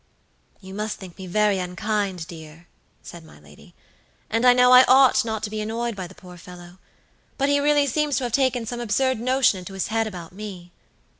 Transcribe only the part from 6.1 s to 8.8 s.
poor fellow; but he really seems to have taken some